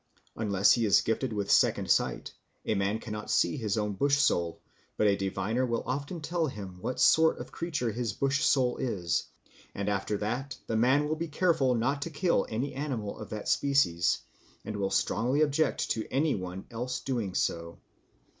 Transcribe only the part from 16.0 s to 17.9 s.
any one else doing so.